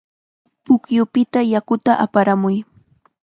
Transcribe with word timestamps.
Pukyupita 0.63 1.39
yakuta 1.53 1.91
aparamuy. 2.05 2.55